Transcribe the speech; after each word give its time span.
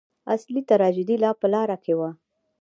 اصلي 0.33 0.61
تراژیدي 0.71 1.15
لا 1.23 1.31
په 1.39 1.47
لاره 1.53 1.77
کې 1.83 1.93
وه. 1.99 2.09